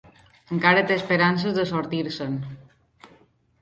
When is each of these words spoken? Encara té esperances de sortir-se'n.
Encara 0.55 0.85
té 0.93 0.97
esperances 1.03 1.55
de 1.61 1.69
sortir-se'n. 1.75 2.43